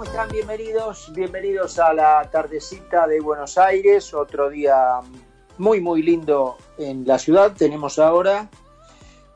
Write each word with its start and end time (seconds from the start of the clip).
¿Cómo 0.00 0.10
están? 0.10 0.30
Bienvenidos, 0.30 1.12
bienvenidos 1.12 1.78
a 1.78 1.92
la 1.92 2.26
tardecita 2.30 3.06
de 3.06 3.20
Buenos 3.20 3.58
Aires, 3.58 4.14
otro 4.14 4.48
día 4.48 5.00
muy, 5.58 5.82
muy 5.82 6.02
lindo 6.02 6.56
en 6.78 7.06
la 7.06 7.18
ciudad. 7.18 7.52
Tenemos 7.52 7.98
ahora, 7.98 8.48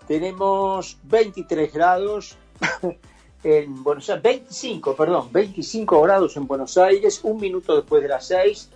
tenemos 0.08 0.96
23 1.02 1.70
grados 1.70 2.38
en 3.44 3.84
Buenos 3.84 4.08
Aires, 4.08 4.22
25, 4.22 4.96
perdón, 4.96 5.28
25 5.32 6.00
grados 6.00 6.34
en 6.38 6.46
Buenos 6.46 6.78
Aires, 6.78 7.20
un 7.24 7.42
minuto 7.42 7.76
después 7.76 8.02
de 8.02 8.08
las 8.08 8.26
6, 8.28 8.70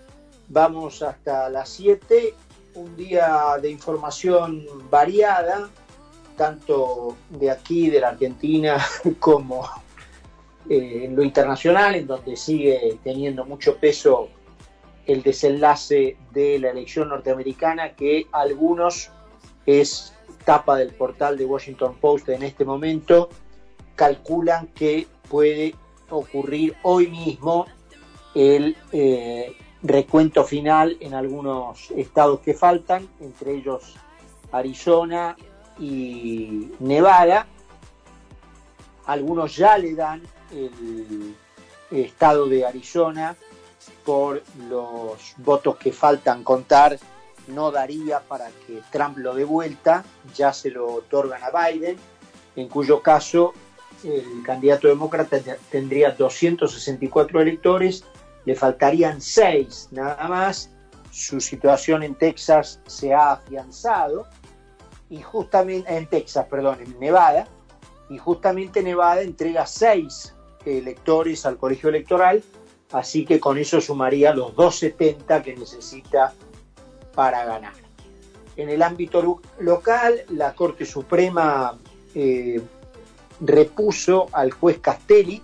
vamos 0.48 1.00
hasta 1.00 1.48
las 1.48 1.70
7, 1.70 2.34
un 2.74 2.96
día 2.96 3.56
de 3.62 3.70
información 3.70 4.62
variada, 4.90 5.70
tanto 6.36 7.16
de 7.30 7.50
aquí, 7.50 7.88
de 7.88 8.00
la 8.00 8.08
Argentina, 8.08 8.76
como 9.18 9.66
eh, 10.68 11.04
en 11.04 11.16
lo 11.16 11.22
internacional, 11.22 11.94
en 11.94 12.06
donde 12.06 12.36
sigue 12.36 12.98
teniendo 13.02 13.44
mucho 13.44 13.76
peso 13.76 14.28
el 15.06 15.22
desenlace 15.22 16.16
de 16.32 16.58
la 16.58 16.70
elección 16.70 17.08
norteamericana, 17.08 17.94
que 17.94 18.26
algunos 18.32 19.10
es 19.64 20.14
tapa 20.44 20.76
del 20.76 20.92
portal 20.94 21.36
de 21.36 21.44
Washington 21.44 21.96
Post 22.00 22.28
en 22.28 22.42
este 22.42 22.64
momento, 22.64 23.30
calculan 23.94 24.68
que 24.68 25.06
puede 25.28 25.74
ocurrir 26.10 26.76
hoy 26.82 27.08
mismo 27.08 27.66
el 28.34 28.76
eh, 28.92 29.54
recuento 29.82 30.44
final 30.44 30.96
en 31.00 31.14
algunos 31.14 31.90
estados 31.92 32.40
que 32.40 32.54
faltan, 32.54 33.08
entre 33.20 33.54
ellos 33.54 33.96
Arizona, 34.52 35.36
y 35.78 36.72
Nevada. 36.80 37.46
Algunos 39.06 39.56
ya 39.56 39.78
le 39.78 39.94
dan 39.94 40.22
el 40.50 41.34
estado 41.90 42.48
de 42.48 42.66
Arizona 42.66 43.36
por 44.04 44.42
los 44.68 45.34
votos 45.38 45.76
que 45.76 45.92
faltan 45.92 46.44
contar. 46.44 46.98
No 47.48 47.70
daría 47.70 48.20
para 48.20 48.50
que 48.66 48.82
Trump 48.90 49.16
lo 49.18 49.34
dé 49.34 49.44
vuelta, 49.44 50.04
ya 50.34 50.52
se 50.52 50.70
lo 50.70 50.86
otorgan 50.86 51.40
a 51.42 51.50
Biden, 51.50 51.96
en 52.56 52.68
cuyo 52.68 53.00
caso 53.00 53.54
el 54.04 54.42
candidato 54.44 54.86
demócrata 54.86 55.38
tendría 55.70 56.10
264 56.10 57.40
electores, 57.40 58.04
le 58.44 58.54
faltarían 58.54 59.20
6 59.20 59.88
nada 59.92 60.28
más. 60.28 60.70
Su 61.10 61.40
situación 61.40 62.02
en 62.02 62.14
Texas 62.14 62.80
se 62.86 63.14
ha 63.14 63.32
afianzado 63.32 64.26
y 65.10 65.22
justamente 65.22 65.96
en 65.96 66.06
Texas, 66.06 66.46
perdón, 66.50 66.80
en 66.82 66.98
Nevada, 67.00 67.48
y 68.10 68.18
justamente 68.18 68.82
Nevada 68.82 69.22
entrega 69.22 69.66
seis 69.66 70.34
electores 70.76 71.46
al 71.46 71.56
colegio 71.56 71.88
electoral, 71.88 72.42
así 72.92 73.24
que 73.24 73.40
con 73.40 73.58
eso 73.58 73.80
sumaría 73.80 74.34
los 74.34 74.54
270 74.54 75.42
que 75.42 75.56
necesita 75.56 76.34
para 77.14 77.44
ganar. 77.44 77.74
En 78.56 78.68
el 78.68 78.82
ámbito 78.82 79.40
local, 79.60 80.24
la 80.30 80.54
Corte 80.54 80.84
Suprema 80.84 81.78
eh, 82.14 82.60
repuso 83.40 84.26
al 84.32 84.50
juez 84.50 84.78
Castelli, 84.80 85.40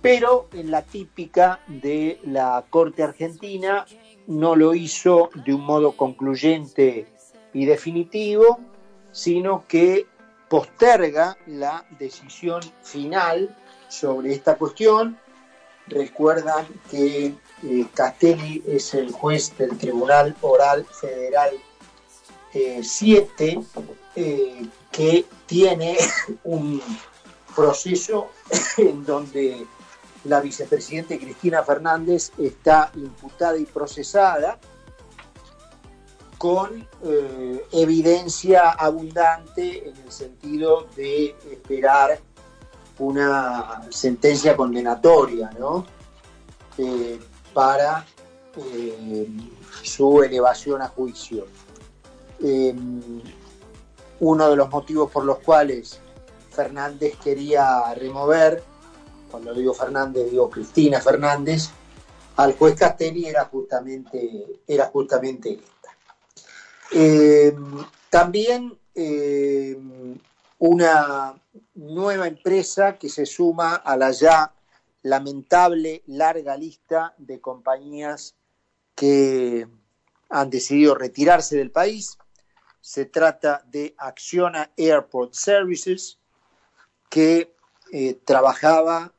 pero 0.00 0.48
en 0.52 0.70
la 0.70 0.82
típica 0.82 1.60
de 1.68 2.18
la 2.24 2.64
Corte 2.70 3.02
Argentina 3.02 3.84
no 4.26 4.56
lo 4.56 4.74
hizo 4.74 5.30
de 5.44 5.54
un 5.54 5.64
modo 5.64 5.92
concluyente 5.92 7.06
y 7.52 7.66
definitivo, 7.66 8.58
sino 9.10 9.64
que 9.68 10.06
posterga 10.48 11.36
la 11.46 11.84
decisión 11.98 12.62
final 12.82 13.56
sobre 13.92 14.32
esta 14.32 14.56
cuestión. 14.56 15.18
Recuerdan 15.86 16.66
que 16.90 17.34
eh, 17.62 17.86
Castelli 17.94 18.62
es 18.66 18.94
el 18.94 19.12
juez 19.12 19.56
del 19.58 19.76
Tribunal 19.76 20.34
Oral 20.40 20.86
Federal 20.86 21.50
7, 22.52 23.48
eh, 23.48 23.62
eh, 24.16 24.66
que 24.90 25.26
tiene 25.46 25.96
un 26.44 26.80
proceso 27.54 28.30
en 28.78 29.04
donde 29.04 29.66
la 30.24 30.40
vicepresidenta 30.40 31.18
Cristina 31.18 31.62
Fernández 31.62 32.30
está 32.38 32.90
imputada 32.94 33.58
y 33.58 33.64
procesada 33.64 34.58
con 36.38 36.88
evidencia 37.70 38.70
abundante 38.70 39.88
en 39.88 39.96
el 39.96 40.10
sentido 40.10 40.88
de 40.96 41.36
esperar 41.52 42.18
una 43.06 43.82
sentencia 43.90 44.56
condenatoria 44.56 45.50
¿no? 45.58 45.86
Eh, 46.78 47.20
para 47.52 48.06
eh, 48.56 49.28
su 49.82 50.22
elevación 50.22 50.82
a 50.82 50.88
juicio. 50.88 51.46
uno 54.20 54.50
de 54.50 54.56
los 54.56 54.70
motivos 54.70 55.10
por 55.10 55.24
los 55.24 55.38
cuales 55.38 56.00
Fernández 56.50 57.16
quería 57.22 57.94
remover, 57.94 58.62
cuando 59.30 59.54
digo 59.54 59.74
Fernández 59.74 60.30
digo 60.30 60.50
Cristina 60.50 61.00
Fernández, 61.00 61.70
al 62.36 62.54
juez 62.54 62.74
Castelli 62.74 63.26
era 63.26 63.44
justamente, 63.44 64.60
era 64.66 64.86
justamente 64.86 65.60
eh, 66.92 67.54
también 68.10 68.78
eh, 68.94 69.78
una 70.64 71.34
nueva 71.74 72.28
empresa 72.28 72.96
que 72.96 73.08
se 73.08 73.26
suma 73.26 73.74
a 73.74 73.96
la 73.96 74.12
ya 74.12 74.54
lamentable 75.02 76.04
larga 76.06 76.56
lista 76.56 77.14
de 77.18 77.40
compañías 77.40 78.36
que 78.94 79.66
han 80.28 80.50
decidido 80.50 80.94
retirarse 80.94 81.56
del 81.56 81.72
país. 81.72 82.16
Se 82.80 83.06
trata 83.06 83.64
de 83.66 83.96
Acciona 83.98 84.70
Airport 84.76 85.34
Services, 85.34 86.20
que 87.10 87.56
eh, 87.90 88.20
trabajaba 88.24 89.12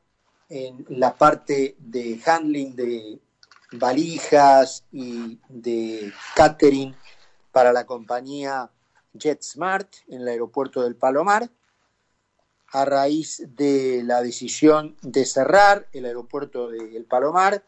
en 0.48 0.86
la 0.88 1.14
parte 1.14 1.76
de 1.78 2.22
handling 2.24 2.74
de 2.74 3.20
valijas 3.72 4.86
y 4.90 5.38
de 5.50 6.10
catering 6.34 6.96
para 7.52 7.70
la 7.70 7.84
compañía 7.84 8.70
JetSmart 9.14 9.88
en 10.08 10.22
el 10.22 10.28
aeropuerto 10.28 10.82
del 10.82 10.96
Palomar, 10.96 11.50
a 12.68 12.84
raíz 12.84 13.42
de 13.54 14.02
la 14.04 14.20
decisión 14.20 14.96
de 15.00 15.24
cerrar 15.24 15.88
el 15.92 16.06
aeropuerto 16.06 16.68
del 16.68 17.04
Palomar, 17.04 17.64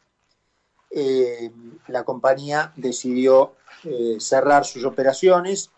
eh, 0.91 1.51
la 1.89 2.05
compañía 2.05 2.73
decidió 2.77 3.55
eh, 3.85 4.17
cerrar 4.19 4.65
sus 4.65 4.85
operaciones. 4.85 5.71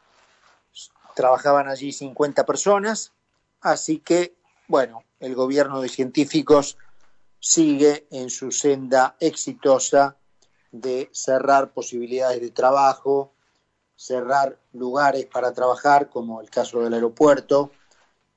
Trabajaban 1.14 1.68
allí 1.68 1.92
50 1.92 2.46
personas, 2.46 3.12
así 3.60 3.98
que, 3.98 4.36
bueno, 4.68 5.02
el 5.20 5.34
gobierno 5.34 5.80
de 5.80 5.88
científicos 5.88 6.78
sigue 7.40 8.06
en 8.10 8.30
su 8.30 8.50
senda 8.52 9.16
exitosa 9.20 10.16
de 10.70 11.08
cerrar 11.12 11.72
posibilidades 11.72 12.40
de 12.40 12.50
trabajo, 12.50 13.32
cerrar 13.98 14.56
lugares 14.74 15.26
para 15.26 15.52
trabajar, 15.52 16.08
como 16.08 16.40
el 16.40 16.48
caso 16.48 16.80
del 16.80 16.94
aeropuerto, 16.94 17.72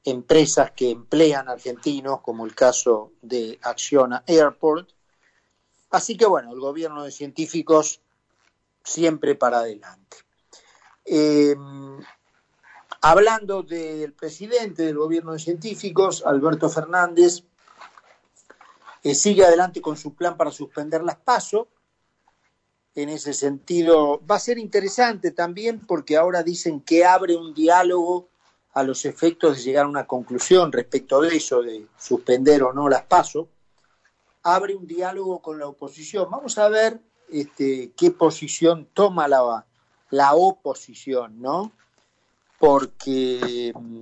empresas 0.03 0.71
que 0.71 0.89
emplean 0.89 1.47
argentinos, 1.49 2.21
como 2.21 2.47
el 2.47 2.55
caso 2.55 3.11
de 3.21 3.59
Acciona 3.61 4.23
Airport. 4.25 4.89
Así 5.91 6.17
que 6.17 6.25
bueno, 6.25 6.51
el 6.51 6.59
gobierno 6.59 7.03
de 7.03 7.11
científicos 7.11 8.01
siempre 8.83 9.35
para 9.35 9.59
adelante. 9.59 10.17
Eh, 11.05 11.55
hablando 13.01 13.61
del 13.61 14.13
presidente 14.13 14.81
del 14.81 14.97
gobierno 14.97 15.33
de 15.33 15.39
científicos, 15.39 16.23
Alberto 16.25 16.69
Fernández, 16.69 17.43
eh, 19.03 19.13
sigue 19.13 19.45
adelante 19.45 19.79
con 19.79 19.95
su 19.95 20.15
plan 20.15 20.37
para 20.37 20.49
suspender 20.49 21.03
las 21.03 21.17
pasos 21.17 21.67
en 22.95 23.09
ese 23.09 23.33
sentido. 23.33 24.21
Va 24.29 24.35
a 24.35 24.39
ser 24.39 24.57
interesante 24.57 25.31
también 25.31 25.79
porque 25.79 26.17
ahora 26.17 26.43
dicen 26.43 26.81
que 26.81 27.05
abre 27.05 27.35
un 27.35 27.53
diálogo 27.53 28.29
a 28.73 28.83
los 28.83 29.05
efectos 29.05 29.57
de 29.57 29.63
llegar 29.63 29.85
a 29.85 29.89
una 29.89 30.07
conclusión 30.07 30.71
respecto 30.71 31.21
de 31.21 31.35
eso, 31.35 31.61
de 31.61 31.87
suspender 31.97 32.63
o 32.63 32.73
no 32.73 32.89
las 32.89 33.03
pasos. 33.03 33.47
Abre 34.43 34.75
un 34.75 34.87
diálogo 34.87 35.41
con 35.41 35.59
la 35.59 35.67
oposición. 35.67 36.29
Vamos 36.31 36.57
a 36.57 36.69
ver 36.69 36.99
este, 37.29 37.91
qué 37.95 38.11
posición 38.11 38.87
toma 38.93 39.27
la, 39.27 39.65
la 40.09 40.33
oposición, 40.33 41.41
¿no? 41.41 41.71
Porque 42.59 43.73
mm, 43.75 44.01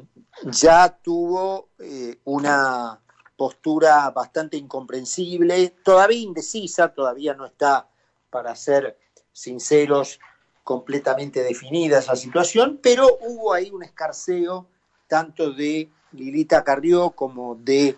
ya 0.52 0.90
tuvo 1.02 1.70
eh, 1.80 2.20
una 2.26 3.00
postura 3.36 4.10
bastante 4.12 4.58
incomprensible, 4.58 5.76
todavía 5.84 6.20
indecisa, 6.20 6.94
todavía 6.94 7.34
no 7.34 7.46
está 7.46 7.88
para 8.30 8.56
ser 8.56 8.98
sinceros, 9.32 10.20
completamente 10.64 11.42
definida 11.42 12.00
esa 12.00 12.16
situación, 12.16 12.80
pero 12.82 13.18
hubo 13.22 13.54
ahí 13.54 13.72
un 13.72 13.84
escarceo 13.84 14.68
tanto 15.08 15.52
de 15.52 15.90
Lilita 16.12 16.64
Carrió 16.64 17.12
como 17.12 17.56
de 17.56 17.98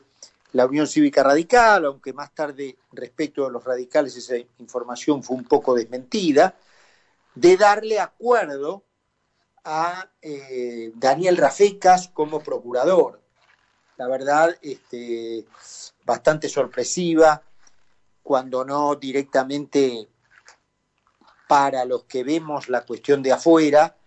la 0.53 0.65
Unión 0.65 0.87
Cívica 0.87 1.23
Radical, 1.23 1.85
aunque 1.85 2.13
más 2.13 2.33
tarde 2.33 2.77
respecto 2.91 3.45
a 3.45 3.49
los 3.49 3.63
radicales 3.63 4.15
esa 4.15 4.35
información 4.59 5.23
fue 5.23 5.37
un 5.37 5.43
poco 5.43 5.75
desmentida, 5.75 6.55
de 7.35 7.57
darle 7.57 7.99
acuerdo 7.99 8.83
a 9.63 10.09
eh, 10.21 10.91
Daniel 10.95 11.37
Rafecas 11.37 12.09
como 12.13 12.41
procurador. 12.41 13.21
La 13.97 14.07
verdad, 14.07 14.57
este, 14.61 15.45
bastante 16.05 16.49
sorpresiva, 16.49 17.43
cuando 18.23 18.65
no 18.65 18.95
directamente 18.95 20.07
para 21.51 21.83
los 21.83 22.05
que 22.05 22.23
vemos 22.23 22.69
la 22.69 22.85
cuestión 22.85 23.21
de 23.21 23.33
afuera 23.33 23.97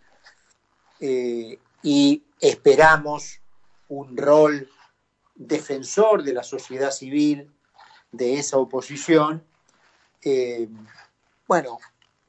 eh, 0.99 1.59
y 1.83 2.23
esperamos 2.41 3.39
un 3.89 4.17
rol 4.17 4.67
defensor 5.35 6.23
de 6.23 6.33
la 6.33 6.43
sociedad 6.43 6.91
civil, 6.91 7.53
de 8.13 8.39
esa 8.39 8.57
oposición, 8.57 9.45
eh, 10.23 10.71
bueno, 11.47 11.77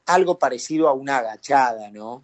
algo 0.04 0.38
parecido 0.38 0.86
a 0.86 0.92
una 0.92 1.16
agachada, 1.16 1.90
¿no? 1.90 2.22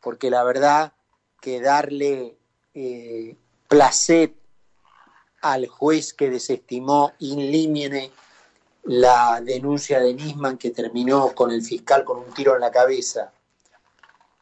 Porque 0.00 0.30
la 0.30 0.42
verdad 0.42 0.94
que 1.38 1.60
darle 1.60 2.38
eh, 2.72 3.36
placer 3.68 4.32
al 5.42 5.66
juez 5.66 6.14
que 6.14 6.30
desestimó 6.30 7.12
in 7.18 7.50
limine 7.52 8.10
la 8.84 9.40
denuncia 9.40 10.00
de 10.00 10.14
Nisman 10.14 10.58
que 10.58 10.70
terminó 10.70 11.34
con 11.34 11.50
el 11.50 11.62
fiscal 11.62 12.04
con 12.04 12.18
un 12.18 12.32
tiro 12.32 12.54
en 12.54 12.60
la 12.60 12.70
cabeza, 12.70 13.32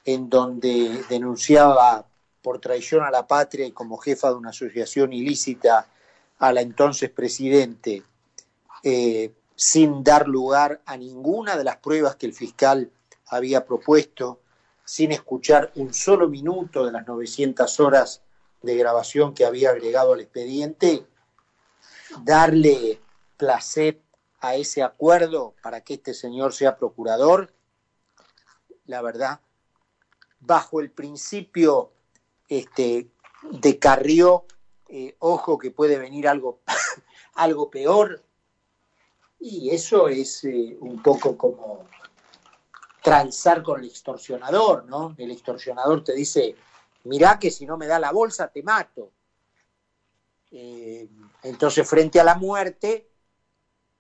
en 0.05 0.31
donde 0.31 1.05
denunciaba 1.09 2.07
por 2.41 2.61
traición 2.61 3.05
a 3.05 3.11
la 3.11 3.27
patria 3.27 3.67
y 3.67 3.73
como 3.73 3.99
jefa 3.99 4.29
de 4.29 4.37
una 4.37 4.51
asociación 4.51 5.13
ilícita 5.13 5.87
a 6.39 6.53
la 6.53 6.61
entonces 6.61 7.11
presidente, 7.11 8.03
eh, 8.83 9.33
sin 9.57 10.05
dar 10.05 10.29
lugar 10.29 10.81
a 10.87 10.97
ninguna 10.97 11.57
de 11.57 11.65
las 11.65 11.77
pruebas 11.79 12.17
que 12.17 12.27
el 12.27 12.33
fiscal 12.33 12.91
había 13.27 13.67
propuesto, 13.67 14.41
sin 14.85 15.13
escuchar 15.13 15.73
un 15.75 15.93
solo 15.93 16.29
minuto 16.29 16.87
de 16.87 16.93
las 16.93 17.07
900 17.07 17.81
horas 17.81 18.23
de 18.63 18.77
grabación 18.77 19.35
que 19.35 19.45
había 19.45 19.71
agregado 19.71 20.15
al 20.15 20.21
expediente, 20.21 21.05
darle 22.25 23.01
placer 23.37 24.01
a 24.41 24.55
ese 24.55 24.83
acuerdo 24.83 25.55
para 25.63 25.83
que 25.83 25.95
este 25.95 26.15
señor 26.15 26.53
sea 26.53 26.77
procurador, 26.77 27.53
la 28.87 29.03
verdad, 29.03 29.41
bajo 30.41 30.81
el 30.81 30.91
principio 30.91 31.93
este, 32.49 33.11
de 33.51 33.79
Carrió, 33.79 34.47
eh, 34.89 35.17
ojo 35.19 35.59
que 35.59 35.71
puede 35.71 35.99
venir 35.99 36.29
algo, 36.29 36.61
algo 37.35 37.71
peor, 37.71 38.23
y 39.41 39.71
eso 39.71 40.09
es 40.09 40.45
eh, 40.45 40.77
un 40.81 41.03
poco 41.03 41.37
como 41.37 41.87
transar 43.03 43.63
con 43.63 43.81
el 43.81 43.87
extorsionador, 43.87 44.85
¿no? 44.87 45.15
El 45.19 45.31
extorsionador 45.31 46.03
te 46.03 46.15
dice, 46.15 46.57
mirá 47.05 47.39
que 47.39 47.51
si 47.51 47.65
no 47.65 47.77
me 47.77 47.87
da 47.87 47.99
la 47.99 48.13
bolsa 48.13 48.49
te 48.49 48.63
mato. 48.63 49.13
Eh, 50.51 51.09
entonces, 51.43 51.89
frente 51.89 52.19
a 52.19 52.25
la 52.25 52.35
muerte, 52.35 53.08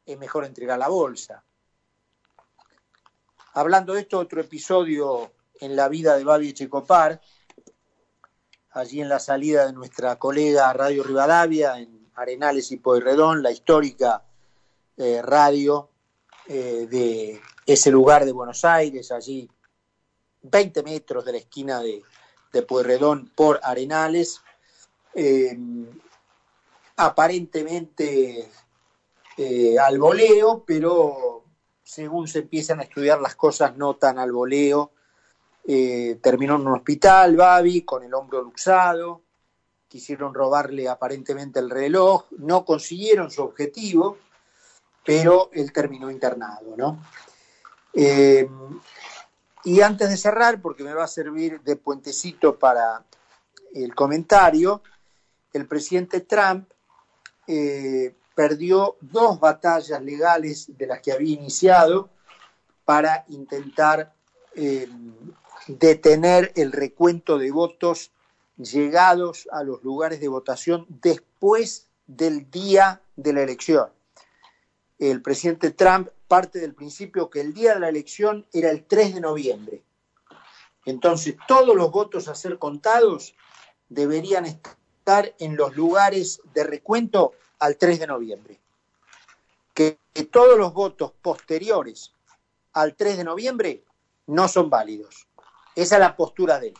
es 0.08 0.18
mejor 0.18 0.46
entregar 0.46 0.78
la 0.78 0.88
bolsa. 0.88 1.44
Hablando 3.52 3.92
de 3.92 4.00
esto, 4.00 4.18
otro 4.18 4.40
episodio 4.40 5.32
en 5.60 5.76
la 5.76 5.88
vida 5.88 6.16
de 6.16 6.24
Babi 6.24 6.54
Checopar, 6.54 7.20
allí 8.70 9.02
en 9.02 9.08
la 9.10 9.18
salida 9.18 9.66
de 9.66 9.74
nuestra 9.74 10.16
colega 10.16 10.72
Radio 10.72 11.02
Rivadavia, 11.02 11.78
en 11.78 12.10
Arenales 12.14 12.72
y 12.72 12.78
Pueyrredón, 12.78 13.42
la 13.42 13.50
histórica 13.50 14.24
eh, 14.96 15.20
radio 15.22 15.90
eh, 16.46 16.86
de 16.90 17.40
ese 17.66 17.90
lugar 17.90 18.24
de 18.24 18.32
Buenos 18.32 18.64
Aires, 18.64 19.12
allí 19.12 19.48
20 20.42 20.82
metros 20.84 21.24
de 21.26 21.32
la 21.32 21.38
esquina 21.38 21.80
de, 21.80 22.02
de 22.50 22.62
por 22.62 23.60
Arenales. 23.62 24.40
Eh, 25.14 25.58
aparentemente 26.96 28.50
al 29.80 29.98
voleo, 29.98 30.64
pero 30.66 31.44
según 31.82 32.28
se 32.28 32.40
empiezan 32.40 32.80
a 32.80 32.82
estudiar 32.82 33.20
las 33.20 33.34
cosas 33.34 33.76
no 33.76 33.96
tan 33.96 34.18
al 34.18 34.32
voleo, 34.32 34.92
eh, 35.70 36.18
terminó 36.22 36.56
en 36.56 36.62
un 36.62 36.74
hospital, 36.74 37.36
Babi, 37.36 37.82
con 37.82 38.02
el 38.02 38.14
hombro 38.14 38.42
luxado, 38.42 39.22
quisieron 39.86 40.34
robarle 40.34 40.88
aparentemente 40.88 41.60
el 41.60 41.70
reloj, 41.70 42.24
no 42.38 42.64
consiguieron 42.64 43.30
su 43.30 43.42
objetivo, 43.42 44.18
pero 45.04 45.50
él 45.52 45.72
terminó 45.72 46.10
internado, 46.10 46.74
¿no? 46.76 47.02
Eh, 47.92 48.48
y 49.64 49.80
antes 49.80 50.08
de 50.08 50.16
cerrar, 50.16 50.60
porque 50.62 50.84
me 50.84 50.94
va 50.94 51.04
a 51.04 51.08
servir 51.08 51.60
de 51.60 51.76
puentecito 51.76 52.58
para 52.58 53.04
el 53.74 53.94
comentario, 53.94 54.82
el 55.52 55.66
presidente 55.66 56.20
Trump 56.20 56.70
eh, 57.46 58.14
perdió 58.38 58.96
dos 59.00 59.40
batallas 59.40 60.00
legales 60.00 60.78
de 60.78 60.86
las 60.86 61.00
que 61.00 61.10
había 61.10 61.34
iniciado 61.34 62.08
para 62.84 63.24
intentar 63.30 64.14
detener 65.66 66.52
el 66.54 66.70
recuento 66.70 67.36
de 67.36 67.50
votos 67.50 68.12
llegados 68.56 69.48
a 69.50 69.64
los 69.64 69.82
lugares 69.82 70.20
de 70.20 70.28
votación 70.28 70.86
después 70.88 71.88
del 72.06 72.48
día 72.48 73.02
de 73.16 73.32
la 73.32 73.42
elección. 73.42 73.88
El 75.00 75.20
presidente 75.20 75.72
Trump 75.72 76.06
parte 76.28 76.60
del 76.60 76.76
principio 76.76 77.30
que 77.30 77.40
el 77.40 77.52
día 77.52 77.74
de 77.74 77.80
la 77.80 77.88
elección 77.88 78.46
era 78.52 78.70
el 78.70 78.84
3 78.84 79.16
de 79.16 79.20
noviembre. 79.20 79.82
Entonces, 80.84 81.34
todos 81.48 81.74
los 81.74 81.90
votos 81.90 82.28
a 82.28 82.36
ser 82.36 82.56
contados 82.60 83.34
deberían 83.88 84.46
estar 84.46 85.34
en 85.40 85.56
los 85.56 85.74
lugares 85.74 86.40
de 86.54 86.62
recuento 86.62 87.32
al 87.58 87.76
3 87.76 88.00
de 88.00 88.06
noviembre. 88.06 88.60
Que, 89.74 89.98
todos 90.32 90.58
los 90.58 90.74
votos 90.74 91.12
posteriores 91.22 92.12
al 92.72 92.96
3 92.96 93.18
de 93.18 93.24
noviembre 93.24 93.84
no 94.26 94.48
son 94.48 94.68
válidos. 94.68 95.28
Esa 95.76 95.94
es 95.96 96.00
la 96.00 96.16
postura 96.16 96.58
de 96.58 96.68
él. 96.68 96.74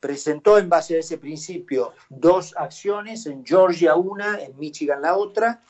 Presentó 0.00 0.58
en 0.58 0.68
base 0.68 0.96
a 0.96 1.00
ese 1.00 1.16
principio 1.18 1.94
dos 2.08 2.54
acciones, 2.56 3.26
en 3.26 3.46
Georgia 3.46 3.94
una, 3.94 4.40
en 4.40 4.58
Michigan 4.58 5.00
la 5.00 5.16
otra, 5.16 5.62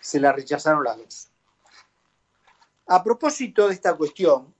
se 0.00 0.18
la 0.18 0.32
rechazaron 0.32 0.84
las 0.84 0.96
dos. 0.96 1.28
A 2.86 3.04
propósito 3.04 3.68
de 3.68 3.74
esta 3.74 3.94
cuestión 3.94 4.54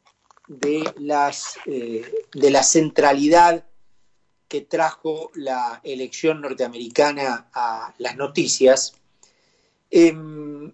de, 0.46 0.92
las, 0.98 1.58
eh, 1.66 2.26
de 2.32 2.50
la 2.50 2.62
centralidad 2.62 3.64
que 4.50 4.62
trajo 4.62 5.30
la 5.34 5.80
elección 5.84 6.40
norteamericana 6.40 7.46
a 7.54 7.94
las 7.98 8.16
noticias, 8.16 8.94
em, 9.90 10.72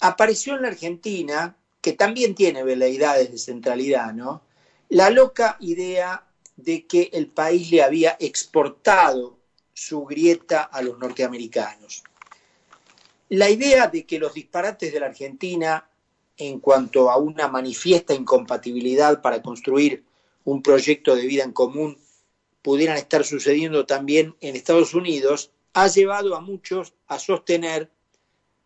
apareció 0.00 0.56
en 0.56 0.62
la 0.62 0.68
Argentina, 0.68 1.56
que 1.80 1.94
también 1.94 2.34
tiene 2.34 2.62
veleidades 2.62 3.32
de 3.32 3.38
centralidad, 3.38 4.12
¿no? 4.12 4.42
la 4.90 5.08
loca 5.08 5.56
idea 5.60 6.26
de 6.56 6.86
que 6.86 7.08
el 7.14 7.28
país 7.28 7.70
le 7.70 7.82
había 7.82 8.14
exportado 8.20 9.38
su 9.72 10.04
grieta 10.04 10.64
a 10.64 10.82
los 10.82 10.98
norteamericanos. 10.98 12.02
La 13.30 13.48
idea 13.48 13.86
de 13.86 14.04
que 14.04 14.18
los 14.18 14.34
disparates 14.34 14.92
de 14.92 15.00
la 15.00 15.06
Argentina 15.06 15.88
en 16.36 16.60
cuanto 16.60 17.10
a 17.10 17.16
una 17.16 17.48
manifiesta 17.48 18.12
incompatibilidad 18.12 19.22
para 19.22 19.40
construir 19.40 20.04
un 20.44 20.62
proyecto 20.62 21.16
de 21.16 21.26
vida 21.26 21.44
en 21.44 21.52
común 21.52 21.96
pudieran 22.62 22.96
estar 22.96 23.24
sucediendo 23.24 23.86
también 23.86 24.36
en 24.40 24.56
Estados 24.56 24.94
Unidos, 24.94 25.50
ha 25.74 25.88
llevado 25.88 26.36
a 26.36 26.40
muchos 26.40 26.94
a 27.06 27.18
sostener, 27.18 27.90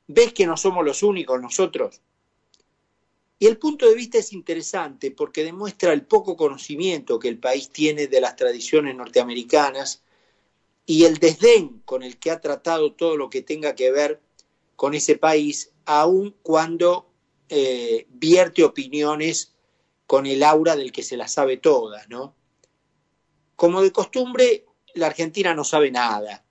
ves 0.06 0.32
que 0.32 0.46
no 0.46 0.56
somos 0.56 0.84
los 0.84 1.02
únicos 1.02 1.40
nosotros, 1.40 2.00
y 3.38 3.46
el 3.46 3.58
punto 3.58 3.86
de 3.86 3.94
vista 3.94 4.18
es 4.18 4.32
interesante 4.32 5.10
porque 5.10 5.44
demuestra 5.44 5.92
el 5.92 6.06
poco 6.06 6.36
conocimiento 6.36 7.18
que 7.18 7.28
el 7.28 7.38
país 7.38 7.70
tiene 7.70 8.06
de 8.06 8.20
las 8.20 8.34
tradiciones 8.36 8.96
norteamericanas 8.96 10.02
y 10.86 11.04
el 11.04 11.18
desdén 11.18 11.82
con 11.84 12.02
el 12.02 12.16
que 12.18 12.30
ha 12.30 12.40
tratado 12.40 12.92
todo 12.92 13.16
lo 13.16 13.28
que 13.28 13.42
tenga 13.42 13.74
que 13.74 13.90
ver 13.90 14.20
con 14.74 14.94
ese 14.94 15.16
país, 15.16 15.72
aun 15.84 16.34
cuando 16.42 17.10
eh, 17.48 18.06
vierte 18.10 18.64
opiniones 18.64 19.54
con 20.06 20.26
el 20.26 20.42
aura 20.42 20.76
del 20.76 20.92
que 20.92 21.02
se 21.02 21.16
las 21.16 21.32
sabe 21.32 21.56
todas, 21.56 22.08
¿no? 22.08 22.34
Como 23.56 23.82
de 23.82 23.90
costumbre, 23.90 24.66
la 24.94 25.06
Argentina 25.06 25.54
no 25.54 25.64
sabe 25.64 25.90
nada, 25.90 26.44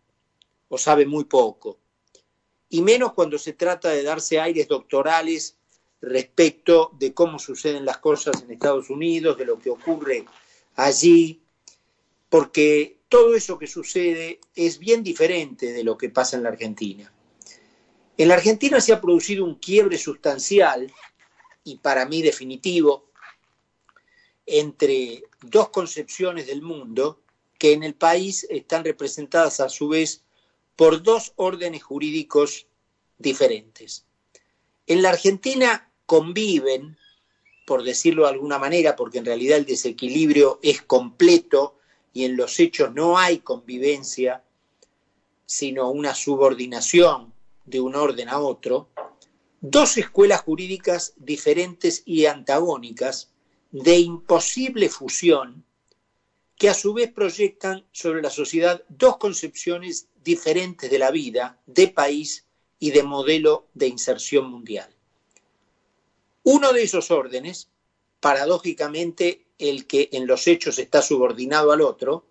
o 0.67 0.77
sabe 0.77 1.05
muy 1.05 1.25
poco, 1.25 1.79
y 2.69 2.81
menos 2.81 3.13
cuando 3.13 3.37
se 3.37 3.53
trata 3.53 3.89
de 3.89 4.03
darse 4.03 4.39
aires 4.39 4.67
doctorales 4.67 5.55
respecto 6.01 6.91
de 6.99 7.13
cómo 7.13 7.39
suceden 7.39 7.85
las 7.85 7.99
cosas 7.99 8.41
en 8.41 8.51
Estados 8.51 8.89
Unidos, 8.89 9.37
de 9.37 9.45
lo 9.45 9.59
que 9.59 9.69
ocurre 9.69 10.25
allí, 10.75 11.41
porque 12.29 12.99
todo 13.07 13.35
eso 13.35 13.57
que 13.57 13.67
sucede 13.67 14.39
es 14.55 14.79
bien 14.79 15.03
diferente 15.03 15.73
de 15.73 15.83
lo 15.83 15.97
que 15.97 16.09
pasa 16.09 16.35
en 16.35 16.43
la 16.43 16.49
Argentina. 16.49 17.11
En 18.17 18.27
la 18.27 18.33
Argentina 18.33 18.81
se 18.81 18.93
ha 18.93 19.01
producido 19.01 19.45
un 19.45 19.55
quiebre 19.55 19.97
sustancial 19.97 20.91
y 21.63 21.77
para 21.77 22.05
mí 22.05 22.21
definitivo 22.21 23.04
entre 24.45 25.23
dos 25.41 25.69
concepciones 25.69 26.47
del 26.47 26.61
mundo 26.61 27.21
que 27.57 27.73
en 27.73 27.83
el 27.83 27.95
país 27.95 28.45
están 28.49 28.83
representadas 28.83 29.59
a 29.59 29.69
su 29.69 29.87
vez 29.87 30.23
por 30.75 31.03
dos 31.03 31.33
órdenes 31.35 31.83
jurídicos 31.83 32.67
diferentes. 33.17 34.05
En 34.87 35.01
la 35.01 35.09
Argentina 35.09 35.89
conviven, 36.05 36.97
por 37.65 37.83
decirlo 37.83 38.23
de 38.23 38.29
alguna 38.29 38.59
manera, 38.59 38.95
porque 38.95 39.17
en 39.17 39.25
realidad 39.25 39.57
el 39.57 39.65
desequilibrio 39.65 40.59
es 40.61 40.81
completo 40.81 41.79
y 42.13 42.25
en 42.25 42.37
los 42.37 42.59
hechos 42.59 42.93
no 42.93 43.17
hay 43.17 43.39
convivencia, 43.39 44.43
sino 45.45 45.89
una 45.89 46.13
subordinación 46.13 47.33
de 47.65 47.81
un 47.81 47.95
orden 47.95 48.29
a 48.29 48.39
otro, 48.39 48.89
dos 49.61 49.97
escuelas 49.97 50.41
jurídicas 50.41 51.13
diferentes 51.17 52.03
y 52.05 52.25
antagónicas 52.25 53.31
de 53.83 53.99
imposible 53.99 54.87
fusión 54.87 55.65
que 56.55 56.69
a 56.69 56.73
su 56.73 56.93
vez 56.93 57.11
proyectan 57.11 57.85
sobre 57.91 58.21
la 58.21 58.29
sociedad 58.29 58.81
dos 58.87 59.17
concepciones 59.17 60.07
diferentes 60.23 60.89
de 60.89 60.97
la 60.97 61.11
vida, 61.11 61.59
de 61.65 61.89
país 61.89 62.45
y 62.79 62.91
de 62.91 63.03
modelo 63.03 63.67
de 63.73 63.87
inserción 63.87 64.49
mundial. 64.49 64.89
Uno 66.43 66.71
de 66.71 66.83
esos 66.83 67.11
órdenes, 67.11 67.67
paradójicamente 68.21 69.45
el 69.57 69.87
que 69.87 70.07
en 70.13 70.25
los 70.25 70.47
hechos 70.47 70.79
está 70.79 71.01
subordinado 71.01 71.73
al 71.73 71.81
otro, 71.81 72.25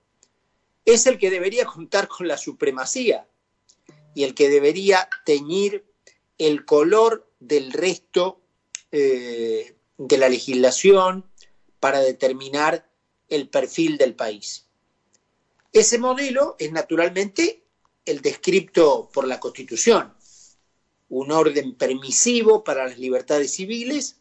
es 0.86 1.06
el 1.06 1.18
que 1.18 1.28
debería 1.28 1.66
contar 1.66 2.08
con 2.08 2.26
la 2.26 2.38
supremacía 2.38 3.28
y 4.14 4.24
el 4.24 4.34
que 4.34 4.48
debería 4.48 5.10
teñir 5.26 5.84
el 6.38 6.64
color 6.64 7.30
del 7.38 7.70
resto 7.70 8.40
eh, 8.92 9.76
de 9.98 10.18
la 10.18 10.30
legislación 10.30 11.26
para 11.84 12.00
determinar 12.00 12.90
el 13.28 13.50
perfil 13.50 13.98
del 13.98 14.14
país. 14.14 14.64
Ese 15.70 15.98
modelo 15.98 16.56
es 16.58 16.72
naturalmente 16.72 17.62
el 18.06 18.22
descrito 18.22 19.10
por 19.12 19.28
la 19.28 19.38
Constitución, 19.38 20.14
un 21.10 21.30
orden 21.30 21.74
permisivo 21.74 22.64
para 22.64 22.86
las 22.86 22.98
libertades 22.98 23.52
civiles 23.52 24.16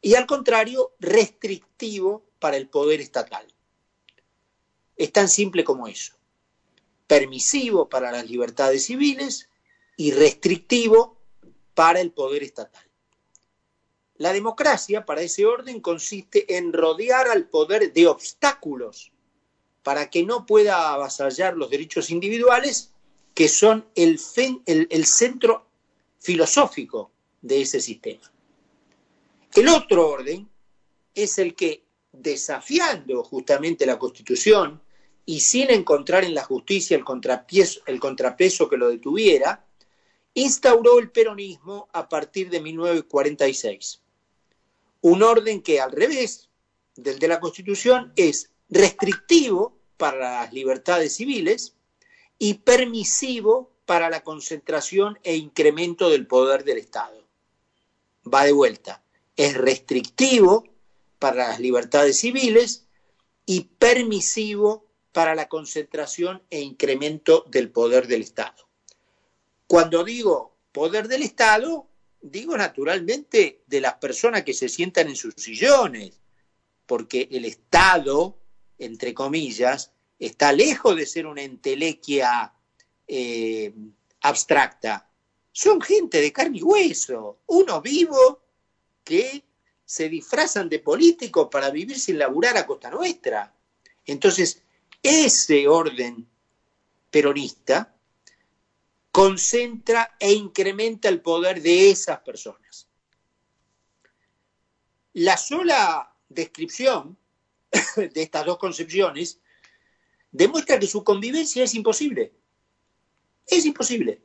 y 0.00 0.14
al 0.14 0.26
contrario 0.26 0.94
restrictivo 0.98 2.24
para 2.38 2.56
el 2.56 2.70
poder 2.70 3.02
estatal. 3.02 3.46
Es 4.96 5.12
tan 5.12 5.28
simple 5.28 5.64
como 5.64 5.88
eso. 5.88 6.14
Permisivo 7.06 7.90
para 7.90 8.10
las 8.12 8.24
libertades 8.30 8.86
civiles 8.86 9.50
y 9.98 10.12
restrictivo 10.12 11.20
para 11.74 12.00
el 12.00 12.12
poder 12.12 12.42
estatal. 12.44 12.87
La 14.18 14.32
democracia, 14.32 15.06
para 15.06 15.22
ese 15.22 15.46
orden, 15.46 15.80
consiste 15.80 16.56
en 16.56 16.72
rodear 16.72 17.28
al 17.28 17.46
poder 17.46 17.92
de 17.92 18.08
obstáculos 18.08 19.12
para 19.84 20.10
que 20.10 20.24
no 20.24 20.44
pueda 20.44 20.92
avasallar 20.92 21.56
los 21.56 21.70
derechos 21.70 22.10
individuales, 22.10 22.92
que 23.32 23.48
son 23.48 23.86
el, 23.94 24.20
el 24.66 25.06
centro 25.06 25.66
filosófico 26.18 27.12
de 27.40 27.62
ese 27.62 27.80
sistema. 27.80 28.30
El 29.54 29.68
otro 29.68 30.08
orden 30.08 30.48
es 31.14 31.38
el 31.38 31.54
que, 31.54 31.84
desafiando 32.12 33.22
justamente 33.22 33.86
la 33.86 34.00
Constitución 34.00 34.82
y 35.24 35.40
sin 35.40 35.70
encontrar 35.70 36.24
en 36.24 36.34
la 36.34 36.42
justicia 36.42 36.96
el 36.96 37.04
contrapeso, 37.04 37.80
el 37.86 38.00
contrapeso 38.00 38.68
que 38.68 38.76
lo 38.76 38.88
detuviera, 38.88 39.64
instauró 40.34 40.98
el 40.98 41.10
peronismo 41.10 41.88
a 41.92 42.08
partir 42.08 42.50
de 42.50 42.60
1946. 42.60 44.02
Un 45.00 45.22
orden 45.22 45.62
que, 45.62 45.80
al 45.80 45.92
revés 45.92 46.48
del 46.96 47.18
de 47.18 47.28
la 47.28 47.40
Constitución, 47.40 48.12
es 48.16 48.50
restrictivo 48.68 49.78
para 49.96 50.42
las 50.42 50.52
libertades 50.52 51.14
civiles 51.16 51.74
y 52.38 52.54
permisivo 52.54 53.72
para 53.84 54.10
la 54.10 54.22
concentración 54.22 55.18
e 55.22 55.36
incremento 55.36 56.10
del 56.10 56.26
poder 56.26 56.64
del 56.64 56.78
Estado. 56.78 57.26
Va 58.32 58.44
de 58.44 58.52
vuelta. 58.52 59.02
Es 59.36 59.56
restrictivo 59.56 60.64
para 61.18 61.48
las 61.48 61.60
libertades 61.60 62.18
civiles 62.18 62.86
y 63.46 63.62
permisivo 63.78 64.86
para 65.12 65.34
la 65.34 65.48
concentración 65.48 66.42
e 66.50 66.60
incremento 66.60 67.44
del 67.48 67.70
poder 67.70 68.06
del 68.06 68.22
Estado. 68.22 68.68
Cuando 69.66 70.04
digo 70.04 70.56
poder 70.72 71.08
del 71.08 71.22
Estado, 71.22 71.88
digo 72.20 72.56
naturalmente 72.56 73.62
de 73.66 73.80
las 73.80 73.94
personas 73.94 74.42
que 74.42 74.54
se 74.54 74.68
sientan 74.68 75.08
en 75.08 75.16
sus 75.16 75.34
sillones, 75.34 76.20
porque 76.86 77.28
el 77.30 77.44
Estado, 77.44 78.38
entre 78.78 79.14
comillas, 79.14 79.92
está 80.18 80.52
lejos 80.52 80.96
de 80.96 81.06
ser 81.06 81.26
una 81.26 81.42
entelequia 81.42 82.52
eh, 83.06 83.72
abstracta. 84.22 85.08
Son 85.52 85.80
gente 85.80 86.20
de 86.20 86.32
carne 86.32 86.58
y 86.58 86.62
hueso, 86.62 87.40
uno 87.46 87.80
vivo 87.80 88.42
que 89.04 89.44
se 89.84 90.08
disfrazan 90.08 90.68
de 90.68 90.80
políticos 90.80 91.48
para 91.50 91.70
vivir 91.70 91.98
sin 91.98 92.18
laburar 92.18 92.56
a 92.58 92.66
costa 92.66 92.90
nuestra. 92.90 93.54
Entonces, 94.04 94.62
ese 95.02 95.66
orden 95.66 96.26
peronista 97.10 97.94
concentra 99.18 100.14
e 100.20 100.32
incrementa 100.32 101.08
el 101.08 101.20
poder 101.20 101.60
de 101.60 101.90
esas 101.90 102.20
personas. 102.20 102.86
La 105.14 105.36
sola 105.36 106.14
descripción 106.28 107.18
de 107.96 108.22
estas 108.22 108.46
dos 108.46 108.58
concepciones 108.58 109.40
demuestra 110.30 110.78
que 110.78 110.86
su 110.86 111.02
convivencia 111.02 111.64
es 111.64 111.74
imposible. 111.74 112.32
Es 113.44 113.66
imposible. 113.66 114.22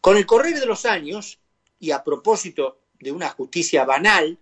Con 0.00 0.16
el 0.16 0.26
correr 0.26 0.60
de 0.60 0.66
los 0.66 0.86
años, 0.86 1.40
y 1.80 1.90
a 1.90 2.04
propósito 2.04 2.82
de 3.00 3.10
una 3.10 3.30
justicia 3.30 3.84
banal, 3.84 4.38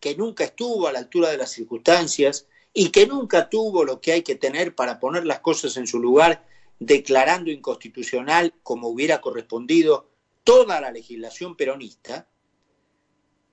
que 0.00 0.14
nunca 0.16 0.44
estuvo 0.44 0.86
a 0.86 0.92
la 0.92 0.98
altura 0.98 1.30
de 1.30 1.38
las 1.38 1.50
circunstancias 1.50 2.46
y 2.74 2.90
que 2.90 3.06
nunca 3.06 3.48
tuvo 3.48 3.84
lo 3.84 4.02
que 4.02 4.12
hay 4.12 4.22
que 4.22 4.34
tener 4.34 4.74
para 4.74 5.00
poner 5.00 5.24
las 5.24 5.40
cosas 5.40 5.78
en 5.78 5.86
su 5.86 5.98
lugar 5.98 6.51
declarando 6.86 7.50
inconstitucional, 7.50 8.54
como 8.62 8.88
hubiera 8.88 9.20
correspondido, 9.20 10.10
toda 10.42 10.80
la 10.80 10.90
legislación 10.90 11.56
peronista, 11.56 12.28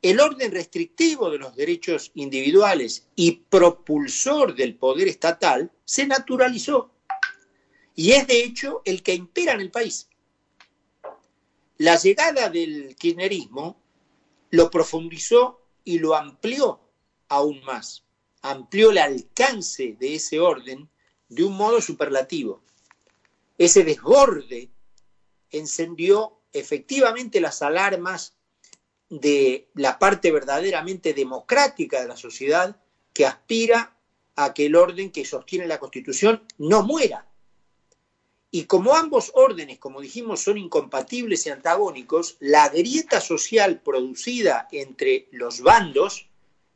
el 0.01 0.19
orden 0.19 0.51
restrictivo 0.51 1.29
de 1.29 1.37
los 1.37 1.55
derechos 1.55 2.11
individuales 2.15 3.07
y 3.15 3.31
propulsor 3.31 4.55
del 4.55 4.75
poder 4.75 5.07
estatal 5.07 5.71
se 5.85 6.07
naturalizó. 6.07 6.91
Y 7.95 8.13
es 8.13 8.25
de 8.27 8.43
hecho 8.43 8.81
el 8.85 9.03
que 9.03 9.13
impera 9.13 9.53
en 9.53 9.61
el 9.61 9.71
país. 9.71 10.07
La 11.77 11.97
llegada 11.97 12.49
del 12.49 12.95
kirchnerismo 12.95 13.79
lo 14.51 14.71
profundizó 14.71 15.61
y 15.83 15.99
lo 15.99 16.15
amplió 16.15 16.79
aún 17.27 17.61
más, 17.63 18.03
amplió 18.41 18.91
el 18.91 18.97
alcance 18.97 19.95
de 19.99 20.15
ese 20.15 20.39
orden 20.39 20.89
de 21.27 21.43
un 21.43 21.55
modo 21.55 21.81
superlativo 21.81 22.63
ese 23.59 23.83
desborde 23.83 24.71
encendió 25.51 26.39
efectivamente 26.53 27.41
las 27.41 27.61
alarmas 27.61 28.33
de 29.09 29.69
la 29.75 29.99
parte 29.99 30.31
verdaderamente 30.31 31.13
democrática 31.13 32.01
de 32.01 32.07
la 32.07 32.15
sociedad 32.15 32.81
que 33.13 33.25
aspira 33.25 33.97
a 34.37 34.53
que 34.53 34.67
el 34.67 34.77
orden 34.77 35.11
que 35.11 35.25
sostiene 35.25 35.67
la 35.67 35.77
Constitución 35.77 36.41
no 36.57 36.83
muera. 36.83 37.27
Y 38.49 38.63
como 38.63 38.95
ambos 38.95 39.31
órdenes, 39.35 39.77
como 39.77 39.99
dijimos, 39.99 40.39
son 40.39 40.57
incompatibles 40.57 41.45
y 41.45 41.49
antagónicos, 41.49 42.37
la 42.39 42.69
grieta 42.69 43.19
social 43.19 43.81
producida 43.81 44.69
entre 44.71 45.27
los 45.31 45.61
bandos 45.61 46.29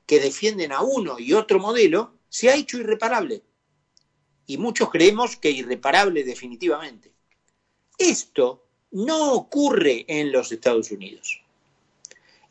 que 0.06 0.20
defienden 0.20 0.74
a 0.74 0.82
uno 0.82 1.18
y 1.18 1.32
otro 1.34 1.60
modelo 1.60 2.13
se 2.28 2.50
ha 2.50 2.56
hecho 2.56 2.78
irreparable 2.78 3.42
y 4.45 4.57
muchos 4.57 4.89
creemos 4.89 5.35
que 5.38 5.51
irreparable 5.51 6.23
definitivamente. 6.23 7.12
Esto 7.97 8.65
no 8.91 9.33
ocurre 9.33 10.05
en 10.07 10.31
los 10.31 10.51
Estados 10.51 10.91
Unidos. 10.91 11.41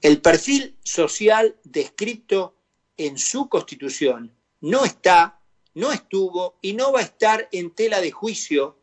El 0.01 0.21
perfil 0.21 0.77
social 0.83 1.57
descrito 1.63 2.57
en 2.97 3.19
su 3.19 3.49
constitución 3.49 4.35
no 4.61 4.85
está, 4.85 5.41
no 5.75 5.93
estuvo 5.93 6.57
y 6.61 6.73
no 6.73 6.93
va 6.93 7.01
a 7.01 7.05
estar 7.05 7.49
en 7.53 7.71
tela 7.71 8.01
de 8.01 8.11
juicio 8.11 8.77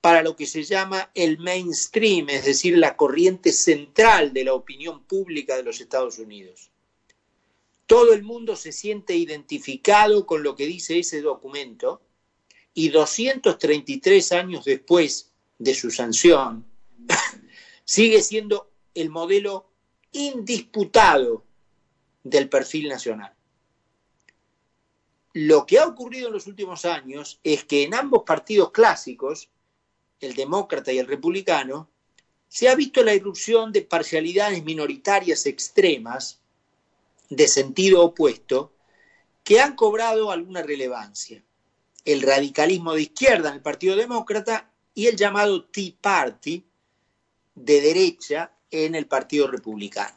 para 0.00 0.22
lo 0.22 0.36
que 0.36 0.46
se 0.46 0.62
llama 0.62 1.10
el 1.14 1.38
mainstream, 1.38 2.28
es 2.30 2.44
decir, 2.44 2.78
la 2.78 2.96
corriente 2.96 3.52
central 3.52 4.32
de 4.32 4.44
la 4.44 4.54
opinión 4.54 5.02
pública 5.02 5.56
de 5.56 5.64
los 5.64 5.80
Estados 5.80 6.18
Unidos. 6.18 6.70
Todo 7.86 8.12
el 8.12 8.22
mundo 8.22 8.56
se 8.56 8.72
siente 8.72 9.16
identificado 9.16 10.26
con 10.26 10.42
lo 10.42 10.54
que 10.54 10.66
dice 10.66 10.98
ese 10.98 11.20
documento 11.20 12.00
y 12.78 12.90
233 12.90 14.32
años 14.32 14.66
después 14.66 15.32
de 15.58 15.74
su 15.74 15.90
sanción, 15.90 16.66
sigue 17.86 18.20
siendo 18.20 18.70
el 18.94 19.08
modelo 19.08 19.70
indisputado 20.12 21.42
del 22.22 22.50
perfil 22.50 22.90
nacional. 22.90 23.34
Lo 25.32 25.64
que 25.64 25.78
ha 25.78 25.86
ocurrido 25.86 26.26
en 26.26 26.34
los 26.34 26.46
últimos 26.46 26.84
años 26.84 27.40
es 27.42 27.64
que 27.64 27.84
en 27.84 27.94
ambos 27.94 28.24
partidos 28.26 28.70
clásicos, 28.72 29.48
el 30.20 30.34
demócrata 30.34 30.92
y 30.92 30.98
el 30.98 31.06
republicano, 31.06 31.88
se 32.46 32.68
ha 32.68 32.74
visto 32.74 33.02
la 33.02 33.14
irrupción 33.14 33.72
de 33.72 33.82
parcialidades 33.82 34.62
minoritarias 34.62 35.46
extremas 35.46 36.40
de 37.30 37.48
sentido 37.48 38.04
opuesto 38.04 38.74
que 39.42 39.62
han 39.62 39.76
cobrado 39.76 40.30
alguna 40.30 40.62
relevancia. 40.62 41.42
El 42.06 42.22
radicalismo 42.22 42.94
de 42.94 43.02
izquierda 43.02 43.50
en 43.50 43.56
el 43.56 43.62
Partido 43.62 43.96
Demócrata 43.96 44.72
y 44.94 45.08
el 45.08 45.16
llamado 45.16 45.64
Tea 45.64 45.92
Party 46.00 46.64
de 47.54 47.80
derecha 47.82 48.52
en 48.70 48.94
el 48.94 49.06
Partido 49.06 49.46
Republicano. 49.48 50.16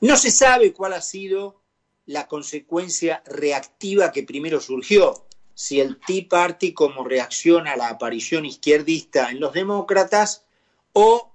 No 0.00 0.16
se 0.16 0.30
sabe 0.30 0.72
cuál 0.72 0.92
ha 0.92 1.00
sido 1.00 1.62
la 2.06 2.26
consecuencia 2.26 3.22
reactiva 3.26 4.12
que 4.12 4.24
primero 4.24 4.60
surgió, 4.60 5.26
si 5.54 5.80
el 5.80 6.00
Tea 6.00 6.26
Party 6.28 6.72
como 6.72 7.04
reacción 7.04 7.68
a 7.68 7.76
la 7.76 7.88
aparición 7.88 8.44
izquierdista 8.44 9.30
en 9.30 9.40
los 9.40 9.52
demócratas 9.52 10.44
o 10.92 11.32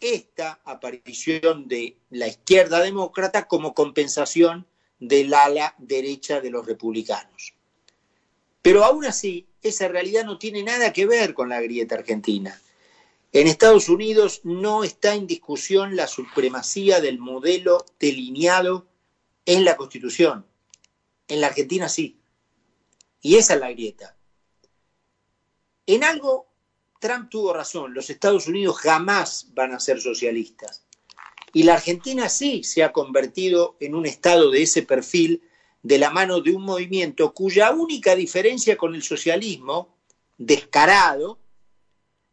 esta 0.00 0.60
aparición 0.64 1.66
de 1.66 1.96
la 2.10 2.28
izquierda 2.28 2.80
demócrata 2.80 3.48
como 3.48 3.74
compensación 3.74 4.66
del 5.00 5.32
ala 5.32 5.74
derecha 5.78 6.40
de 6.40 6.50
los 6.50 6.66
republicanos. 6.66 7.54
Pero 8.62 8.84
aún 8.84 9.04
así, 9.04 9.46
esa 9.62 9.88
realidad 9.88 10.24
no 10.24 10.38
tiene 10.38 10.62
nada 10.62 10.92
que 10.92 11.06
ver 11.06 11.34
con 11.34 11.48
la 11.48 11.60
grieta 11.60 11.94
argentina. 11.94 12.60
En 13.32 13.46
Estados 13.46 13.88
Unidos 13.88 14.40
no 14.44 14.84
está 14.84 15.14
en 15.14 15.26
discusión 15.26 15.96
la 15.96 16.06
supremacía 16.06 17.00
del 17.00 17.18
modelo 17.18 17.84
delineado 17.98 18.86
en 19.44 19.64
la 19.64 19.76
Constitución. 19.76 20.46
En 21.28 21.40
la 21.40 21.48
Argentina 21.48 21.88
sí. 21.88 22.18
Y 23.20 23.36
esa 23.36 23.54
es 23.54 23.60
la 23.60 23.70
grieta. 23.70 24.16
En 25.86 26.04
algo 26.04 26.48
Trump 27.00 27.30
tuvo 27.30 27.52
razón, 27.52 27.94
los 27.94 28.10
Estados 28.10 28.48
Unidos 28.48 28.78
jamás 28.78 29.48
van 29.54 29.72
a 29.72 29.80
ser 29.80 30.00
socialistas. 30.00 30.84
Y 31.52 31.62
la 31.62 31.74
Argentina 31.74 32.28
sí 32.28 32.64
se 32.64 32.82
ha 32.82 32.92
convertido 32.92 33.76
en 33.80 33.94
un 33.94 34.06
Estado 34.06 34.50
de 34.50 34.62
ese 34.62 34.82
perfil 34.82 35.42
de 35.82 35.98
la 35.98 36.10
mano 36.10 36.40
de 36.40 36.50
un 36.50 36.62
movimiento 36.62 37.32
cuya 37.32 37.70
única 37.72 38.14
diferencia 38.14 38.76
con 38.76 38.94
el 38.94 39.02
socialismo, 39.02 39.96
descarado, 40.36 41.38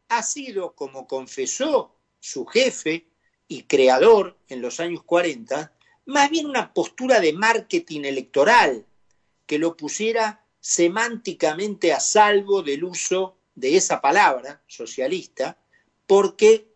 ha 0.09 0.23
sido, 0.23 0.73
como 0.73 1.07
confesó 1.07 1.95
su 2.19 2.45
jefe 2.45 3.07
y 3.47 3.63
creador 3.63 4.37
en 4.47 4.61
los 4.61 4.79
años 4.79 5.03
40, 5.03 5.73
más 6.05 6.29
bien 6.29 6.45
una 6.45 6.73
postura 6.73 7.19
de 7.19 7.33
marketing 7.33 8.01
electoral 8.01 8.85
que 9.45 9.59
lo 9.59 9.75
pusiera 9.75 10.43
semánticamente 10.59 11.93
a 11.93 11.99
salvo 11.99 12.63
del 12.63 12.83
uso 12.83 13.37
de 13.53 13.77
esa 13.77 14.01
palabra, 14.01 14.63
socialista, 14.67 15.57
porque 16.07 16.67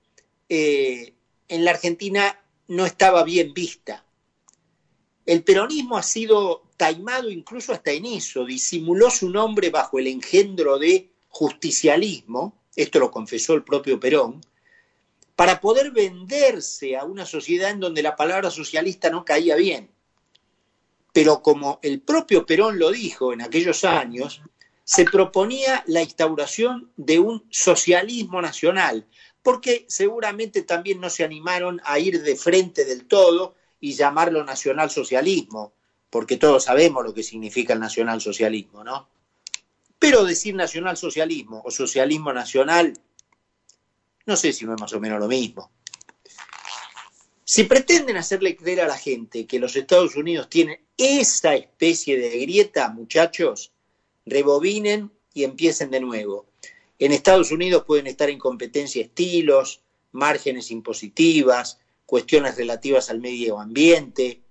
eh, 0.48 1.14
en 1.48 1.66
la 1.66 1.72
Argentina 1.72 2.40
no 2.68 2.86
estaba 2.86 3.24
bien 3.24 3.54
vista. 3.54 4.06
El 5.30 5.44
peronismo 5.44 5.96
ha 5.96 6.02
sido 6.02 6.64
taimado 6.76 7.30
incluso 7.30 7.72
hasta 7.72 7.92
en 7.92 8.08
eso, 8.08 8.46
disimuló 8.46 9.12
su 9.12 9.30
nombre 9.30 9.70
bajo 9.70 10.00
el 10.00 10.08
engendro 10.08 10.80
de 10.80 11.08
justicialismo, 11.28 12.58
esto 12.76 12.98
lo 12.98 13.12
confesó 13.12 13.54
el 13.54 13.62
propio 13.64 14.00
Perón, 14.00 14.42
para 15.36 15.62
poder 15.62 15.92
venderse 15.92 16.98
a 16.98 17.04
una 17.04 17.28
sociedad 17.28 17.70
en 17.70 17.80
donde 17.80 18.02
la 18.02 18.16
palabra 18.16 18.50
socialista 18.50 19.12
no 19.12 19.24
caía 19.24 19.56
bien. 19.56 19.92
Pero 21.14 21.44
como 21.44 21.78
el 21.84 22.02
propio 22.02 22.48
Perón 22.48 22.80
lo 22.80 22.90
dijo 22.90 23.32
en 23.32 23.44
aquellos 23.44 23.84
años, 23.84 24.42
se 24.84 25.06
proponía 25.06 25.84
la 25.86 26.02
instauración 26.02 26.92
de 26.98 27.20
un 27.20 27.46
socialismo 27.52 28.42
nacional, 28.42 29.06
porque 29.44 29.86
seguramente 29.90 30.64
también 30.64 31.00
no 31.00 31.12
se 31.12 31.24
animaron 31.24 31.80
a 31.84 32.00
ir 32.00 32.24
de 32.24 32.36
frente 32.36 32.84
del 32.84 33.06
todo 33.06 33.59
y 33.80 33.94
llamarlo 33.94 34.44
nacionalsocialismo, 34.44 35.74
porque 36.10 36.38
todos 36.38 36.66
sabemos 36.66 37.04
lo 37.04 37.14
que 37.14 37.24
significa 37.24 37.74
el 37.74 37.80
nacionalsocialismo, 37.80 38.84
¿no? 38.84 39.08
Pero 39.98 40.24
decir 40.24 40.56
nacionalsocialismo 40.56 41.62
o 41.64 41.72
socialismo 41.72 42.34
nacional, 42.34 42.94
no 44.26 44.36
sé 44.36 44.54
si 44.54 44.66
no 44.66 44.76
es 44.76 44.82
más 44.82 44.94
o 44.94 45.00
menos 45.00 45.20
lo 45.20 45.28
mismo. 45.28 45.72
Si 47.44 47.64
pretenden 47.64 48.16
hacerle 48.16 48.56
creer 48.56 48.82
a 48.82 48.88
la 48.88 48.98
gente 48.98 49.48
que 49.48 49.60
los 49.60 49.76
Estados 49.76 50.16
Unidos 50.16 50.50
tienen 50.50 50.80
esa 50.98 51.56
especie 51.56 52.18
de 52.18 52.30
grieta, 52.40 52.90
muchachos, 52.90 53.72
rebobinen 54.26 55.12
y 55.34 55.44
empiecen 55.44 55.90
de 55.90 56.00
nuevo. 56.00 56.46
En 57.00 57.12
Estados 57.12 57.52
Unidos 57.52 57.86
pueden 57.86 58.08
estar 58.08 58.30
en 58.30 58.38
competencia 58.38 59.02
estilos, 59.02 59.82
márgenes 60.12 60.70
impositivas, 60.70 61.80
cuestiones 62.10 62.58
relativas 62.58 63.12
al 63.12 63.20
medio 63.20 63.60
ambiente 63.60 64.42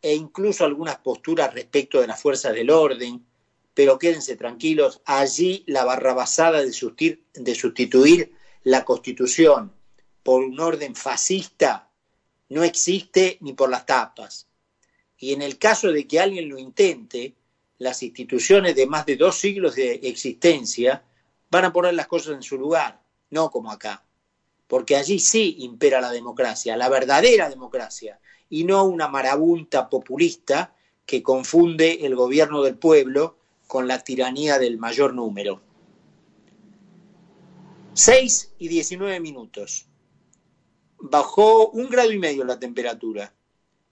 e 0.00 0.14
incluso 0.14 0.64
algunas 0.64 0.98
posturas 0.98 1.52
respecto 1.52 2.00
de 2.00 2.06
las 2.06 2.22
fuerzas 2.22 2.54
del 2.54 2.70
orden, 2.70 3.26
pero 3.74 3.98
quédense 3.98 4.36
tranquilos, 4.36 5.02
allí 5.04 5.64
la 5.66 5.84
barrabasada 5.84 6.62
de 6.62 6.72
sustituir, 6.72 7.24
de 7.34 7.54
sustituir 7.56 8.32
la 8.62 8.84
constitución 8.84 9.72
por 10.22 10.44
un 10.44 10.60
orden 10.60 10.94
fascista 10.94 11.90
no 12.50 12.62
existe 12.62 13.36
ni 13.40 13.52
por 13.52 13.68
las 13.68 13.84
tapas. 13.84 14.46
Y 15.18 15.32
en 15.32 15.42
el 15.42 15.58
caso 15.58 15.90
de 15.90 16.06
que 16.06 16.20
alguien 16.20 16.48
lo 16.48 16.56
intente, 16.56 17.34
las 17.78 18.04
instituciones 18.04 18.76
de 18.76 18.86
más 18.86 19.06
de 19.06 19.16
dos 19.16 19.36
siglos 19.40 19.74
de 19.74 19.94
existencia 20.04 21.02
van 21.50 21.64
a 21.64 21.72
poner 21.72 21.94
las 21.94 22.06
cosas 22.06 22.36
en 22.36 22.44
su 22.44 22.56
lugar, 22.56 23.02
no 23.30 23.50
como 23.50 23.72
acá. 23.72 24.04
Porque 24.72 24.96
allí 24.96 25.18
sí 25.18 25.56
impera 25.58 26.00
la 26.00 26.10
democracia, 26.10 26.78
la 26.78 26.88
verdadera 26.88 27.50
democracia, 27.50 28.18
y 28.48 28.64
no 28.64 28.84
una 28.84 29.06
marabunta 29.06 29.90
populista 29.90 30.74
que 31.04 31.22
confunde 31.22 32.06
el 32.06 32.16
gobierno 32.16 32.62
del 32.62 32.78
pueblo 32.78 33.36
con 33.66 33.86
la 33.86 33.98
tiranía 33.98 34.58
del 34.58 34.78
mayor 34.78 35.12
número. 35.12 35.60
6 37.92 38.54
y 38.60 38.68
19 38.68 39.20
minutos. 39.20 39.88
Bajó 40.96 41.68
un 41.68 41.90
grado 41.90 42.10
y 42.10 42.18
medio 42.18 42.42
la 42.42 42.58
temperatura. 42.58 43.34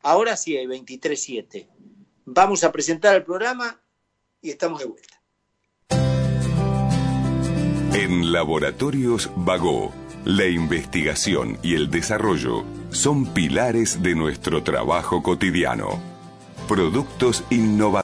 Ahora 0.00 0.34
sí 0.38 0.56
hay 0.56 0.64
23.7. 0.64 1.68
Vamos 2.24 2.64
a 2.64 2.72
presentar 2.72 3.14
el 3.16 3.24
programa 3.24 3.82
y 4.40 4.48
estamos 4.48 4.80
de 4.80 4.86
vuelta. 4.86 5.20
En 7.92 8.32
Laboratorios 8.32 9.30
Vago, 9.36 9.92
la 10.24 10.46
investigación 10.46 11.58
y 11.62 11.74
el 11.74 11.90
desarrollo 11.90 12.64
son 12.90 13.26
pilares 13.26 14.02
de 14.02 14.14
nuestro 14.14 14.62
trabajo 14.62 15.22
cotidiano. 15.22 15.98
Productos 16.68 17.44
innovadores 17.50 17.90